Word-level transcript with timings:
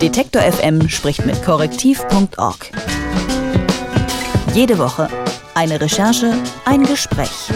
Detektor 0.00 0.42
FM 0.42 0.88
spricht 0.88 1.26
mit 1.26 1.42
korrektiv.org. 1.44 2.70
Jede 4.54 4.78
Woche 4.78 5.08
eine 5.54 5.80
Recherche, 5.80 6.32
ein 6.64 6.84
Gespräch. 6.84 7.50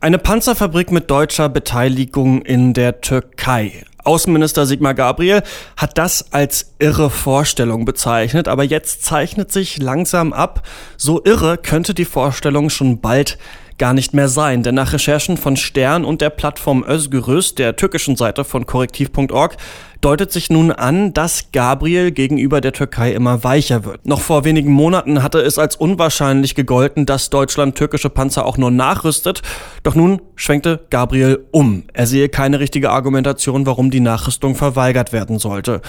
Eine 0.00 0.18
Panzerfabrik 0.18 0.92
mit 0.92 1.10
deutscher 1.10 1.48
Beteiligung 1.48 2.42
in 2.42 2.74
der 2.74 3.00
Türkei. 3.00 3.84
Außenminister 4.04 4.66
Sigmar 4.66 4.92
Gabriel 4.92 5.42
hat 5.78 5.96
das 5.96 6.30
als 6.30 6.74
irre 6.78 7.08
Vorstellung 7.08 7.86
bezeichnet, 7.86 8.48
aber 8.48 8.64
jetzt 8.64 9.02
zeichnet 9.02 9.50
sich 9.50 9.78
langsam 9.78 10.34
ab, 10.34 10.66
so 10.98 11.24
irre 11.24 11.56
könnte 11.56 11.94
die 11.94 12.04
Vorstellung 12.04 12.68
schon 12.68 13.00
bald 13.00 13.38
gar 13.78 13.92
nicht 13.92 14.14
mehr 14.14 14.28
sein. 14.28 14.62
Denn 14.62 14.74
nach 14.74 14.92
Recherchen 14.92 15.36
von 15.36 15.56
Stern 15.56 16.04
und 16.04 16.20
der 16.20 16.30
Plattform 16.30 16.84
Özgürüz, 16.86 17.54
der 17.54 17.76
türkischen 17.76 18.16
Seite 18.16 18.44
von 18.44 18.66
korrektiv.org, 18.66 19.56
deutet 20.00 20.32
sich 20.32 20.50
nun 20.50 20.70
an, 20.70 21.14
dass 21.14 21.50
Gabriel 21.52 22.10
gegenüber 22.10 22.60
der 22.60 22.72
Türkei 22.72 23.12
immer 23.12 23.42
weicher 23.42 23.84
wird. 23.84 24.06
Noch 24.06 24.20
vor 24.20 24.44
wenigen 24.44 24.70
Monaten 24.70 25.22
hatte 25.22 25.40
es 25.40 25.58
als 25.58 25.76
unwahrscheinlich 25.76 26.54
gegolten, 26.54 27.06
dass 27.06 27.30
Deutschland 27.30 27.76
türkische 27.76 28.10
Panzer 28.10 28.44
auch 28.44 28.58
nur 28.58 28.70
nachrüstet. 28.70 29.42
Doch 29.82 29.94
nun 29.94 30.20
schwenkte 30.36 30.84
Gabriel 30.90 31.46
um. 31.52 31.84
Er 31.94 32.06
sehe 32.06 32.28
keine 32.28 32.60
richtige 32.60 32.90
Argumentation, 32.90 33.64
warum 33.66 33.90
die 33.90 34.00
Nachrüstung 34.00 34.54
verweigert 34.54 35.12
werden 35.12 35.38
sollte. 35.38 35.80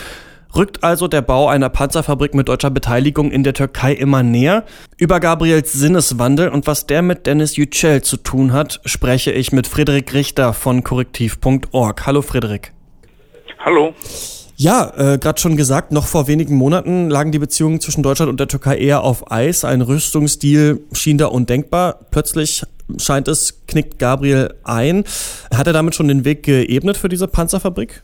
Rückt 0.56 0.86
also 0.86 1.10
der 1.10 1.22
Bau 1.22 1.50
einer 1.50 1.68
Panzerfabrik 1.68 2.34
mit 2.34 2.48
deutscher 2.48 2.70
Beteiligung 2.70 3.30
in 3.30 3.44
der 3.44 3.54
Türkei 3.54 3.92
immer 3.92 4.24
näher? 4.24 4.64
Über 4.98 5.20
Gabriels 5.20 5.74
Sinneswandel 5.74 6.48
und 6.48 6.66
was 6.66 6.88
der 6.88 7.02
mit 7.02 7.28
Dennis 7.28 7.58
Yücel 7.58 8.02
zu 8.02 8.16
tun 8.16 8.54
hat, 8.54 8.80
spreche 8.86 9.34
ich 9.34 9.52
mit 9.52 9.68
Friedrich 9.68 10.14
Richter 10.14 10.54
von 10.54 10.82
korrektiv.org. 10.82 12.06
Hallo 12.06 12.22
Friedrich. 12.22 12.72
Hallo. 13.60 13.94
Ja, 14.56 14.94
äh, 14.96 15.18
gerade 15.18 15.42
schon 15.42 15.58
gesagt, 15.58 15.92
noch 15.92 16.06
vor 16.06 16.28
wenigen 16.28 16.56
Monaten 16.56 17.10
lagen 17.10 17.34
die 17.34 17.40
Beziehungen 17.40 17.82
zwischen 17.82 18.02
Deutschland 18.02 18.30
und 18.30 18.40
der 18.40 18.48
Türkei 18.48 18.78
eher 18.78 19.04
auf 19.04 19.30
Eis. 19.30 19.66
Ein 19.66 19.82
Rüstungsdeal 19.82 20.80
schien 20.94 21.18
da 21.18 21.26
undenkbar. 21.26 22.00
Plötzlich 22.12 22.64
scheint 22.98 23.28
es, 23.28 23.66
knickt 23.68 24.00
Gabriel 24.00 24.54
ein. 24.64 25.04
Hat 25.54 25.68
er 25.68 25.74
damit 25.74 25.96
schon 25.96 26.08
den 26.08 26.24
Weg 26.24 26.44
geebnet 26.44 26.96
für 26.96 27.10
diese 27.10 27.28
Panzerfabrik? 27.28 28.04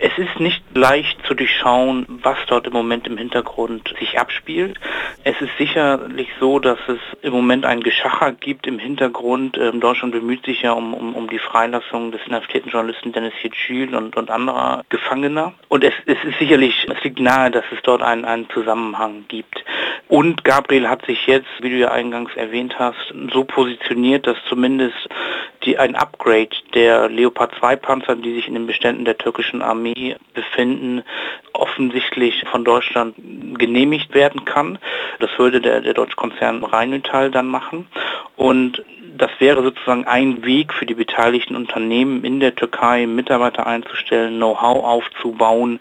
Es 0.00 0.16
ist 0.16 0.38
nicht 0.38 0.62
leicht 0.74 1.18
zu 1.26 1.34
durchschauen, 1.34 2.06
was 2.22 2.38
dort 2.46 2.68
im 2.68 2.72
Moment 2.72 3.08
im 3.08 3.18
Hintergrund 3.18 3.92
sich 3.98 4.16
abspielt. 4.16 4.78
Es 5.24 5.34
ist 5.40 5.50
sicherlich 5.58 6.28
so, 6.38 6.60
dass 6.60 6.78
es 6.86 7.00
im 7.22 7.32
Moment 7.32 7.66
ein 7.66 7.82
Geschacher 7.82 8.30
gibt 8.30 8.68
im 8.68 8.78
Hintergrund. 8.78 9.58
Ähm, 9.58 9.80
Deutschland 9.80 10.12
bemüht 10.12 10.44
sich 10.44 10.62
ja 10.62 10.70
um, 10.70 10.94
um, 10.94 11.16
um 11.16 11.28
die 11.28 11.40
Freilassung 11.40 12.12
des 12.12 12.20
inhaftierten 12.28 12.70
Journalisten 12.70 13.10
Dennis 13.10 13.34
Yücel 13.42 13.96
und, 13.96 14.16
und 14.16 14.30
anderer 14.30 14.84
Gefangener. 14.88 15.54
Und 15.66 15.82
es, 15.82 15.94
es 16.06 16.22
ist 16.22 16.38
sicherlich, 16.38 16.86
es 16.88 17.02
liegt 17.02 17.18
nahe, 17.18 17.50
dass 17.50 17.64
es 17.72 17.82
dort 17.82 18.02
einen, 18.02 18.24
einen 18.24 18.48
Zusammenhang 18.50 19.24
gibt. 19.26 19.64
Und 20.06 20.44
Gabriel 20.44 20.88
hat 20.88 21.04
sich 21.06 21.26
jetzt, 21.26 21.48
wie 21.60 21.70
du 21.70 21.76
ja 21.76 21.90
eingangs 21.90 22.34
erwähnt 22.36 22.78
hast, 22.78 23.12
so 23.32 23.42
positioniert, 23.42 24.28
dass 24.28 24.38
zumindest 24.48 24.96
die, 25.64 25.76
ein 25.76 25.96
Upgrade 25.96 26.50
der 26.74 27.08
Leopard 27.08 27.52
2 27.58 27.76
Panzer, 27.76 28.16
die 28.16 28.34
sich 28.34 28.48
in 28.48 28.54
den 28.54 28.66
Beständen 28.66 29.04
der 29.04 29.18
türkischen 29.18 29.60
Armee 29.60 29.87
Armee 29.88 30.16
befinden, 30.34 31.02
offensichtlich 31.52 32.44
von 32.50 32.64
Deutschland 32.64 33.14
genehmigt 33.58 34.14
werden 34.14 34.44
kann. 34.44 34.78
Das 35.18 35.30
würde 35.38 35.60
der, 35.60 35.80
der 35.80 35.94
deutsche 35.94 36.16
Konzern 36.16 36.64
Rheinmetall 36.64 37.30
dann 37.30 37.46
machen. 37.46 37.86
Und 38.36 38.84
das 39.16 39.30
wäre 39.38 39.62
sozusagen 39.62 40.06
ein 40.06 40.44
Weg 40.44 40.72
für 40.72 40.86
die 40.86 40.94
beteiligten 40.94 41.56
Unternehmen 41.56 42.24
in 42.24 42.40
der 42.40 42.54
Türkei, 42.54 43.06
Mitarbeiter 43.06 43.66
einzustellen, 43.66 44.36
Know-how 44.36 44.84
aufzubauen, 44.84 45.80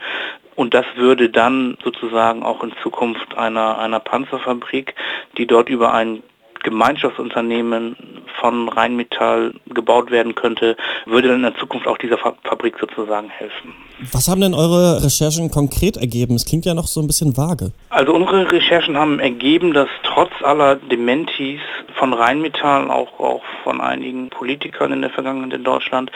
und 0.56 0.74
das 0.74 0.88
würde 0.96 1.30
dann 1.30 1.78
sozusagen 1.84 2.42
auch 2.42 2.64
in 2.64 2.74
Zukunft 2.82 3.38
einer, 3.38 3.78
einer 3.78 4.00
Panzerfabrik, 4.00 4.96
die 5.38 5.46
dort 5.46 5.70
über 5.70 5.94
ein 5.94 6.24
Gemeinschaftsunternehmen 6.68 7.96
von 8.42 8.68
Rheinmetall 8.68 9.54
gebaut 9.74 10.12
werden 10.12 10.36
könnte, 10.36 10.76
würde 11.06 11.30
dann 11.30 11.38
in 11.38 11.44
der 11.44 11.56
Zukunft 11.56 11.88
auch 11.88 11.98
dieser 11.98 12.18
Fabrik 12.18 12.76
sozusagen 12.80 13.30
helfen. 13.30 13.74
Was 14.12 14.28
haben 14.28 14.42
denn 14.42 14.54
eure 14.54 15.04
Recherchen 15.04 15.50
konkret 15.50 15.98
ergeben? 15.98 16.36
Es 16.36 16.46
klingt 16.46 16.66
ja 16.66 16.74
noch 16.74 16.86
so 16.86 17.02
ein 17.02 17.08
bisschen 17.08 17.36
vage. 17.36 17.72
Also 17.90 18.14
unsere 18.14 18.52
Recherchen 18.52 18.96
haben 18.96 19.20
ergeben, 19.20 19.74
dass 19.74 19.88
trotz 20.04 20.32
aller 20.44 20.76
Dementis 20.76 21.62
von 21.96 22.14
Rheinmetall, 22.14 22.92
auch, 22.92 23.20
auch 23.20 23.42
von 23.64 23.82
einigen 23.82 24.30
Politikern 24.30 24.92
in 24.92 25.02
der 25.02 25.10
Vergangenheit 25.10 25.54
in 25.54 25.64
Deutschland, 25.64 26.12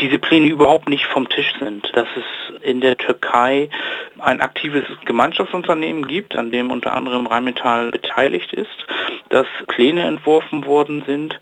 diese 0.00 0.18
Pläne 0.18 0.46
überhaupt 0.46 0.88
nicht 0.88 1.04
vom 1.06 1.28
Tisch 1.28 1.52
sind. 1.60 1.88
Dass 1.94 2.08
es 2.16 2.62
in 2.62 2.80
der 2.80 2.96
Türkei 2.96 3.68
ein 4.18 4.40
aktives 4.40 4.84
Gemeinschaftsunternehmen 5.04 6.08
gibt, 6.08 6.34
an 6.34 6.50
dem 6.50 6.72
unter 6.72 6.94
anderem 6.94 7.26
Rheinmetall 7.26 7.90
beteiligt 7.92 8.52
ist, 8.52 8.68
dass 9.30 9.46
Pläne 9.66 10.02
entworfen 10.02 10.66
worden 10.66 11.02
sind, 11.06 11.40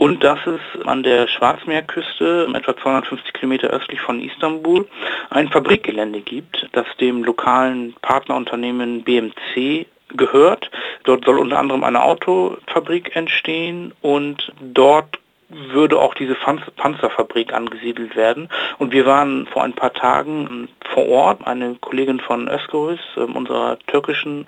und 0.00 0.24
dass 0.24 0.38
es 0.46 0.86
an 0.86 1.02
der 1.02 1.28
Schwarzmeerküste, 1.28 2.48
etwa 2.54 2.74
250 2.74 3.34
Kilometer 3.34 3.68
östlich 3.68 4.00
von 4.00 4.18
Istanbul, 4.22 4.88
ein 5.28 5.50
Fabrikgelände 5.50 6.22
gibt, 6.22 6.66
das 6.72 6.86
dem 6.98 7.22
lokalen 7.22 7.94
Partnerunternehmen 8.00 9.04
BMC 9.04 9.84
gehört. 10.16 10.70
Dort 11.04 11.26
soll 11.26 11.38
unter 11.38 11.58
anderem 11.58 11.84
eine 11.84 12.02
Autofabrik 12.02 13.14
entstehen 13.14 13.92
und 14.00 14.50
dort 14.62 15.18
würde 15.50 15.98
auch 15.98 16.14
diese 16.14 16.34
Panzerfabrik 16.34 17.52
angesiedelt 17.52 18.16
werden. 18.16 18.48
Und 18.78 18.92
wir 18.92 19.06
waren 19.06 19.46
vor 19.46 19.62
ein 19.62 19.72
paar 19.72 19.92
Tagen 19.92 20.68
vor 20.94 21.08
Ort. 21.08 21.46
Eine 21.46 21.74
Kollegin 21.80 22.20
von 22.20 22.48
Özgürüz, 22.48 23.00
ähm, 23.16 23.36
unserer 23.36 23.78
türkischen 23.86 24.46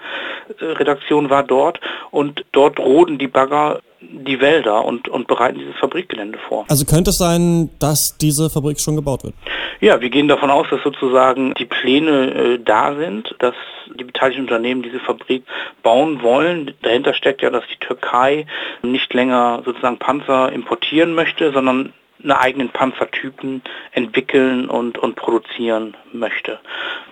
äh, 0.61 0.65
Redaktion, 0.65 1.31
war 1.31 1.43
dort. 1.43 1.81
Und 2.11 2.45
dort 2.53 2.79
roden 2.79 3.19
die 3.19 3.29
Bagger 3.29 3.81
die 4.11 4.41
Wälder 4.41 4.85
und, 4.85 5.09
und 5.09 5.27
bereiten 5.27 5.59
dieses 5.59 5.77
Fabrikgelände 5.77 6.39
vor. 6.49 6.65
Also 6.69 6.85
könnte 6.85 7.11
es 7.11 7.19
sein, 7.19 7.71
dass 7.79 8.19
diese 8.19 8.51
Fabrik 8.51 8.81
schon 8.81 8.97
gebaut 8.97 9.25
wird? 9.25 9.35
Ja, 9.81 10.01
wir 10.01 10.11
gehen 10.11 10.29
davon 10.29 10.51
aus, 10.51 10.67
dass 10.71 10.83
sozusagen 10.83 11.55
die 11.55 11.65
Pläne 11.65 12.35
äh, 12.35 12.59
da 12.65 12.95
sind, 12.95 13.35
dass 13.39 13.55
die 13.99 14.05
beteiligten 14.05 14.43
Unternehmen 14.43 14.83
diese 14.83 15.01
Fabrik 15.01 15.45
bauen 15.83 16.23
wollen. 16.23 16.73
Dahinter 16.83 17.15
steckt 17.15 17.43
ja, 17.43 17.51
dass 17.51 17.65
die 17.67 17.85
Türkei 17.85 18.47
nicht 18.83 19.13
länger 19.13 19.63
sozusagen 19.65 19.99
Panzer 19.99 20.53
importieren 20.53 21.15
möchte, 21.15 21.53
sondern 21.53 21.93
eine 22.22 22.38
eigenen 22.38 22.69
Panzertypen 22.71 23.62
entwickeln 23.93 24.69
und, 24.69 24.99
und 24.99 25.16
produzieren 25.16 25.97
möchte. 26.12 26.59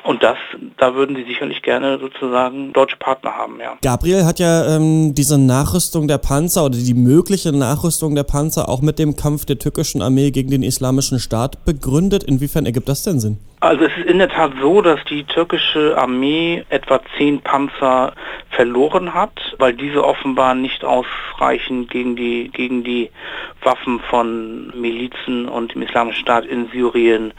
Und 0.04 0.22
das, 0.22 0.36
da 0.78 0.94
würden 0.94 1.16
sie 1.16 1.24
sicherlich 1.24 1.62
gerne 1.62 1.98
sozusagen 1.98 2.72
deutsche 2.72 2.96
Partner 2.96 3.34
haben, 3.34 3.58
ja. 3.60 3.76
Gabriel 3.82 4.24
hat 4.24 4.38
ja 4.38 4.76
ähm, 4.76 5.14
diese 5.14 5.38
Nachrüstung 5.38 6.08
der 6.08 6.18
Panzer 6.18 6.64
oder 6.64 6.76
die 6.76 6.94
mögliche 6.94 7.52
Nachrüstung 7.52 8.14
der 8.14 8.24
Panzer 8.24 8.68
auch 8.68 8.80
mit 8.80 8.98
dem 8.98 9.16
Kampf 9.16 9.44
der 9.44 9.58
türkischen 9.58 10.02
Armee 10.02 10.30
gegen 10.30 10.50
den 10.50 10.62
islamischen 10.62 11.18
Staat 11.18 11.64
begründet. 11.64 12.24
Inwiefern 12.24 12.66
ergibt 12.66 12.88
das 12.88 13.02
denn 13.02 13.20
Sinn? 13.20 13.38
Also 13.60 13.84
es 13.84 13.92
ist 13.98 14.06
in 14.06 14.18
der 14.18 14.30
Tat 14.30 14.52
so, 14.60 14.80
dass 14.80 15.00
die 15.10 15.24
türkische 15.24 15.96
Armee 15.98 16.64
etwa 16.70 17.00
zehn 17.18 17.42
Panzer 17.42 18.14
verloren 18.50 19.14
hat, 19.14 19.54
weil 19.58 19.74
diese 19.74 20.04
offenbar 20.04 20.54
nicht 20.54 20.84
ausreichend 20.84 21.90
gegen 21.90 22.16
die, 22.16 22.50
gegen 22.52 22.82
die 22.82 23.10
Waffen 23.62 24.00
von 24.00 24.72
Milizen 24.78 25.48
und 25.48 25.74
dem 25.74 25.82
Islamischen 25.82 26.20
Staat 26.20 26.46
in 26.46 26.68
Syrien 26.68 27.32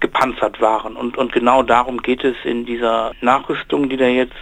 gepanzert 0.00 0.60
waren. 0.60 0.96
Und, 0.96 1.16
und 1.16 1.32
genau 1.32 1.62
darum 1.62 2.02
geht 2.02 2.24
es 2.24 2.36
in 2.44 2.66
dieser 2.66 3.12
Nachrüstung, 3.20 3.88
die 3.88 3.96
da 3.96 4.06
jetzt 4.06 4.34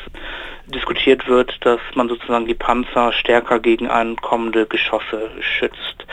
diskutiert 0.67 1.29
wird, 1.29 1.55
dass 1.61 1.81
man 1.95 2.09
sozusagen 2.09 2.47
die 2.47 2.55
Panzer 2.55 3.13
stärker 3.13 3.61
gegen 3.61 3.89
ankommende 3.89 4.67
Geschosse 4.67 5.31
schützt. 5.41 6.07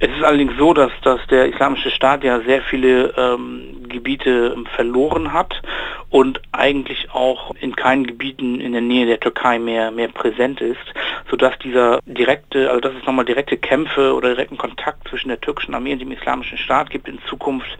Es 0.00 0.10
ist 0.10 0.22
allerdings 0.22 0.52
so, 0.58 0.74
dass, 0.74 0.92
dass 1.02 1.26
der 1.28 1.48
Islamische 1.48 1.90
Staat 1.90 2.22
ja 2.22 2.40
sehr 2.40 2.62
viele 2.62 3.14
ähm, 3.16 3.82
Gebiete 3.88 4.56
verloren 4.76 5.32
hat 5.32 5.60
und 6.10 6.40
eigentlich 6.52 7.10
auch 7.12 7.54
in 7.60 7.76
keinen 7.76 8.06
Gebieten 8.06 8.60
in 8.60 8.72
der 8.72 8.80
Nähe 8.80 9.06
der 9.06 9.20
Türkei 9.20 9.58
mehr, 9.58 9.90
mehr 9.90 10.08
präsent 10.08 10.60
ist, 10.60 10.78
sodass 11.30 11.58
dieser 11.58 12.00
direkte, 12.06 12.68
also 12.68 12.80
dass 12.80 12.94
es 12.94 13.06
nochmal 13.06 13.24
direkte 13.24 13.56
Kämpfe 13.56 14.14
oder 14.14 14.30
direkten 14.30 14.56
Kontakt 14.56 15.08
zwischen 15.08 15.28
der 15.28 15.40
türkischen 15.40 15.74
Armee 15.74 15.92
und 15.92 16.00
dem 16.00 16.12
Islamischen 16.12 16.58
Staat 16.58 16.90
gibt 16.90 17.08
in 17.08 17.18
Zukunft, 17.28 17.78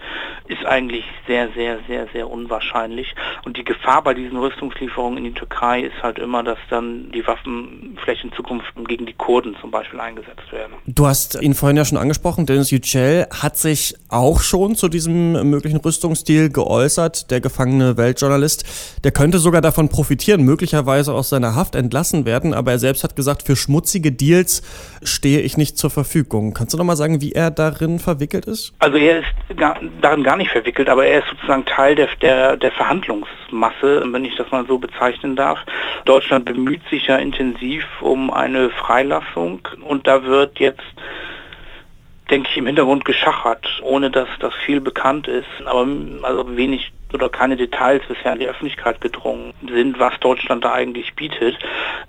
ist 0.48 0.64
eigentlich 0.64 1.04
sehr, 1.26 1.48
sehr, 1.54 1.78
sehr, 1.86 2.06
sehr 2.12 2.30
unwahrscheinlich. 2.30 3.14
Und 3.44 3.56
die 3.56 3.64
Gefahr 3.64 4.02
bei 4.02 4.14
diesen 4.14 4.38
Rüstungslieferungen 4.38 5.18
in 5.18 5.24
die 5.24 5.32
Türkei 5.32 5.82
ist 5.82 6.02
halt 6.02 6.18
immer, 6.18 6.42
dass 6.42 6.58
dann 6.70 7.10
die 7.12 7.26
Waffen 7.26 7.98
vielleicht 8.02 8.24
in 8.24 8.32
Zukunft 8.32 8.66
gegen 8.86 9.06
die 9.06 9.12
Kurden 9.14 9.56
zum 9.60 9.70
Beispiel 9.70 10.00
eingesetzt 10.00 10.50
werden. 10.52 10.74
Du 10.86 11.06
hast 11.06 11.40
ihn 11.40 11.54
vorhin 11.54 11.76
ja 11.76 11.84
schon 11.84 11.98
angesprochen, 11.98 12.46
Dennis 12.46 12.70
Yücel 12.70 13.26
hat 13.30 13.56
sich 13.56 13.94
auch 14.08 14.40
schon 14.40 14.76
zu 14.76 14.88
diesem 14.88 15.50
möglichen 15.50 15.78
Rüstungsdeal 15.78 16.48
geäußert. 16.50 17.30
Der 17.30 17.40
gefangene 17.40 17.96
Weltjournalist, 17.96 18.98
der 19.04 19.12
könnte 19.12 19.38
sogar 19.38 19.60
davon 19.60 19.88
profitieren, 19.88 20.42
möglicherweise 20.42 21.12
aus 21.12 21.28
seiner 21.28 21.54
Haft 21.54 21.74
entlassen 21.74 22.24
werden, 22.24 22.54
aber 22.54 22.72
er 22.72 22.78
selbst 22.78 23.04
hat 23.04 23.16
gesagt, 23.16 23.38
sagt, 23.38 23.46
für 23.46 23.56
schmutzige 23.56 24.12
Deals 24.12 24.62
stehe 25.02 25.40
ich 25.40 25.56
nicht 25.56 25.79
zur 25.79 25.90
Verfügung. 25.90 26.55
Kannst 26.55 26.75
du 26.75 26.79
noch 26.79 26.85
mal 26.85 26.96
sagen, 26.96 27.20
wie 27.20 27.32
er 27.32 27.50
darin 27.50 27.99
verwickelt 27.99 28.46
ist? 28.46 28.73
Also 28.81 28.96
er 28.96 29.20
ist 29.20 29.56
gar, 29.56 29.79
darin 30.00 30.25
gar 30.25 30.37
nicht 30.37 30.50
verwickelt, 30.50 30.88
aber 30.88 31.06
er 31.06 31.20
ist 31.20 31.29
sozusagen 31.31 31.64
Teil 31.64 31.94
der, 31.94 32.08
der, 32.20 32.56
der 32.56 32.73
Verhandlungsmasse, 32.73 34.05
wenn 34.11 34.25
ich 34.25 34.37
das 34.37 34.50
mal 34.50 34.67
so 34.67 34.79
bezeichnen 34.79 35.37
darf. 35.37 35.58
Deutschland 36.05 36.44
bemüht 36.46 36.82
sich 36.90 37.06
ja 37.06 37.17
intensiv 37.17 37.85
um 38.00 38.31
eine 38.31 38.70
Freilassung 38.70 39.61
und 39.87 40.06
da 40.06 40.25
wird 40.25 40.58
jetzt 40.58 40.82
denke 42.31 42.50
ich, 42.50 42.58
im 42.58 42.67
Hintergrund 42.67 43.06
geschachert, 43.06 43.81
ohne 43.82 44.11
dass 44.11 44.29
das 44.40 44.52
viel 44.67 44.82
bekannt 44.82 45.29
ist. 45.29 45.49
Aber 45.64 45.87
also 46.23 46.56
wenig 46.58 46.93
oder 47.12 47.28
keine 47.28 47.56
Details 47.56 48.02
bisher 48.06 48.32
an 48.32 48.38
die 48.38 48.49
Öffentlichkeit 48.49 49.00
gedrungen 49.00 49.55
sind, 49.66 49.99
was 49.99 50.19
Deutschland 50.20 50.64
da 50.64 50.72
eigentlich 50.72 51.14
bietet. 51.14 51.58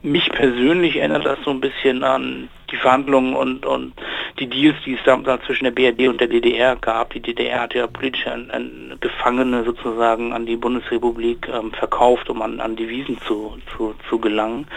Mich 0.01 0.29
persönlich 0.31 0.97
erinnert 0.97 1.25
das 1.25 1.39
so 1.43 1.51
ein 1.51 1.61
bisschen 1.61 2.03
an 2.03 2.49
die 2.71 2.77
Verhandlungen 2.77 3.35
und, 3.35 3.65
und 3.65 3.93
die 4.39 4.47
Deals, 4.47 4.77
die 4.85 4.93
es 4.93 5.03
damals 5.03 5.43
zwischen 5.45 5.63
der 5.63 5.71
BRD 5.71 6.07
und 6.07 6.21
der 6.21 6.27
DDR 6.27 6.75
gab. 6.75 7.11
Die 7.13 7.19
DDR 7.19 7.61
hat 7.61 7.73
ja 7.73 7.87
politische 7.87 8.31
ein, 8.31 8.51
ein 8.51 8.97
Gefangene 8.99 9.63
sozusagen 9.63 10.33
an 10.33 10.45
die 10.45 10.55
Bundesrepublik 10.55 11.47
ähm, 11.49 11.71
verkauft, 11.71 12.29
um 12.29 12.41
an, 12.41 12.59
an 12.59 12.75
Devisen 12.75 13.17
zu, 13.19 13.57
zu, 13.75 13.95
zu 14.07 14.19
gelangen. 14.19 14.67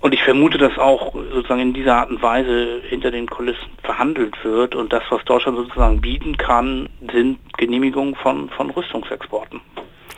Und 0.00 0.14
ich 0.14 0.22
vermute, 0.22 0.58
dass 0.58 0.78
auch 0.78 1.12
sozusagen 1.12 1.60
in 1.60 1.74
dieser 1.74 1.96
Art 1.96 2.10
und 2.10 2.22
Weise 2.22 2.80
hinter 2.88 3.10
den 3.10 3.26
Kulissen 3.26 3.68
verhandelt 3.82 4.34
wird 4.44 4.74
und 4.74 4.92
das, 4.92 5.02
was 5.10 5.24
Deutschland 5.24 5.58
sozusagen 5.58 6.00
bieten 6.00 6.36
kann, 6.36 6.88
sind 7.12 7.38
Genehmigungen 7.56 8.14
von, 8.14 8.48
von 8.50 8.70
Rüstungsexporten. 8.70 9.60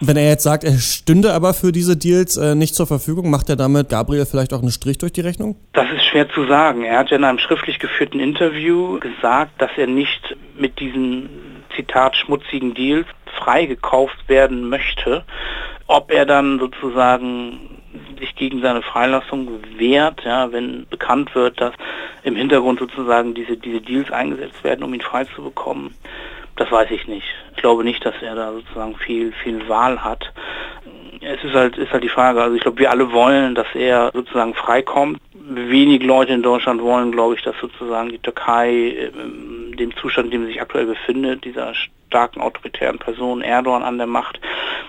Wenn 0.02 0.16
er 0.16 0.28
jetzt 0.28 0.44
sagt, 0.44 0.64
er 0.64 0.78
stünde 0.78 1.32
aber 1.32 1.52
für 1.52 1.72
diese 1.72 1.94
Deals 1.94 2.38
äh, 2.38 2.54
nicht 2.54 2.74
zur 2.74 2.86
Verfügung, 2.86 3.30
macht 3.30 3.50
er 3.50 3.56
damit 3.56 3.90
Gabriel 3.90 4.24
vielleicht 4.24 4.54
auch 4.54 4.62
einen 4.62 4.70
Strich 4.70 4.96
durch 4.96 5.12
die 5.12 5.20
Rechnung? 5.20 5.56
Das 5.74 5.86
ist 5.94 6.04
schwer 6.06 6.30
zu 6.30 6.46
sagen. 6.46 6.84
Er 6.84 6.98
hat 6.98 7.10
ja 7.10 7.18
in 7.18 7.24
einem 7.24 7.38
schriftlich 7.38 7.78
geführten 7.78 8.18
Interview 8.18 8.98
gesagt, 8.98 9.60
dass 9.60 9.70
er 9.76 9.86
nicht 9.86 10.36
mit 10.58 10.80
diesen 10.80 11.28
Zitat 11.76 12.16
schmutzigen 12.16 12.72
Deals 12.72 13.06
freigekauft 13.42 14.26
werden 14.26 14.70
möchte. 14.70 15.24
Ob 15.86 16.10
er 16.10 16.24
dann 16.24 16.58
sozusagen 16.58 17.79
sich 18.20 18.34
gegen 18.36 18.62
seine 18.62 18.82
Freilassung 18.82 19.48
wehrt, 19.76 20.22
ja, 20.24 20.52
wenn 20.52 20.86
bekannt 20.88 21.34
wird, 21.34 21.60
dass 21.60 21.74
im 22.22 22.36
Hintergrund 22.36 22.78
sozusagen 22.78 23.34
diese, 23.34 23.56
diese 23.56 23.80
Deals 23.80 24.10
eingesetzt 24.12 24.62
werden, 24.62 24.84
um 24.84 24.94
ihn 24.94 25.00
frei 25.00 25.24
zu 25.24 25.42
bekommen, 25.42 25.94
das 26.56 26.70
weiß 26.70 26.90
ich 26.90 27.08
nicht. 27.08 27.26
Ich 27.56 27.62
glaube 27.62 27.84
nicht, 27.84 28.04
dass 28.04 28.14
er 28.22 28.34
da 28.34 28.52
sozusagen 28.52 28.94
viel, 28.96 29.32
viel 29.32 29.68
Wahl 29.68 30.04
hat. 30.04 30.32
Es 31.22 31.42
ist 31.42 31.54
halt, 31.54 31.76
ist 31.76 31.92
halt 31.92 32.04
die 32.04 32.08
Frage, 32.08 32.42
also 32.42 32.54
ich 32.54 32.62
glaube, 32.62 32.78
wir 32.78 32.90
alle 32.90 33.12
wollen, 33.12 33.54
dass 33.54 33.66
er 33.74 34.10
sozusagen 34.12 34.54
freikommt. 34.54 35.18
Wenig 35.32 36.02
Leute 36.02 36.32
in 36.32 36.42
Deutschland 36.42 36.80
wollen, 36.80 37.12
glaube 37.12 37.34
ich, 37.34 37.42
dass 37.42 37.56
sozusagen 37.60 38.10
die 38.10 38.18
Türkei 38.18 39.10
in 39.14 39.59
dem 39.80 39.96
Zustand, 39.96 40.26
in 40.26 40.42
dem 40.42 40.46
sich 40.46 40.60
aktuell 40.60 40.86
befindet, 40.86 41.44
dieser 41.44 41.74
starken 41.74 42.40
autoritären 42.40 42.98
Person 42.98 43.40
Erdogan 43.40 43.82
an 43.82 43.98
der 43.98 44.06
Macht, 44.06 44.40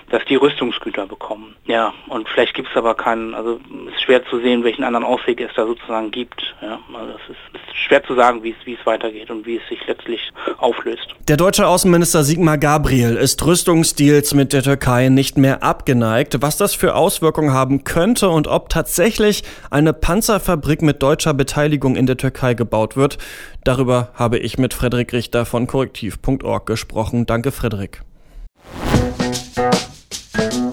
dass 0.10 0.26
die 0.26 0.36
Rüstungsgüter 0.36 1.08
bekommen. 1.08 1.56
Ja, 1.66 1.94
und 2.08 2.28
vielleicht 2.28 2.54
gibt 2.54 2.70
es 2.70 2.76
aber 2.76 2.96
keinen, 2.96 3.34
also 3.34 3.60
es 3.88 3.94
ist 3.94 4.02
schwer 4.02 4.26
zu 4.26 4.40
sehen, 4.40 4.64
welchen 4.64 4.84
anderen 4.84 5.06
Ausweg 5.06 5.40
es 5.40 5.54
da 5.56 5.66
sozusagen 5.66 6.12
gibt. 6.12 6.56
Ja, 6.62 6.80
also 6.94 7.14
ist, 7.14 7.30
ist 7.30 7.61
schwer 7.82 8.04
zu 8.04 8.16
sagen, 8.16 8.44
wie 8.44 8.52
es, 8.52 8.86
weitergeht 8.86 9.30
und 9.30 9.46
wie 9.46 9.58
es 9.58 9.68
sich 9.70 9.80
letztlich 9.88 10.32
auflöst. 10.58 11.08
Der 11.28 11.38
deutsche 11.38 11.68
Außenminister 11.68 12.24
Sigmar 12.24 12.58
Gabriel 12.58 13.16
ist 13.16 13.46
Rüstungsdeals 13.46 14.34
mit 14.34 14.54
der 14.54 14.64
Türkei 14.64 15.10
nicht 15.10 15.38
mehr 15.38 15.64
abgeneigt. 15.64 16.42
Was 16.42 16.58
das 16.58 16.74
für 16.74 16.96
Auswirkungen 16.96 17.54
haben 17.54 17.84
könnte 17.84 18.30
und 18.30 18.48
ob 18.48 18.70
tatsächlich 18.70 19.44
eine 19.70 19.94
Panzerfabrik 19.94 20.82
mit 20.82 21.04
deutscher 21.04 21.34
Beteiligung 21.34 21.96
in 21.96 22.06
der 22.06 22.18
Türkei 22.18 22.54
gebaut 22.54 22.96
wird, 22.96 23.18
darüber 23.64 24.10
habe 24.16 24.40
ich 24.40 24.58
mit 24.58 24.74
Frederik 24.74 25.14
Richter 25.14 25.46
von 25.46 25.68
korrektiv.org 25.68 26.66
gesprochen. 26.66 27.26
Danke, 27.26 27.52
Frederik. 27.52 28.02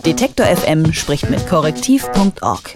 Detektor 0.05 0.46
FM 0.46 0.93
spricht 0.93 1.28
mit 1.28 1.46
korrektiv.org. 1.46 2.75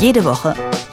Jede 0.00 0.24
Woche 0.24 0.54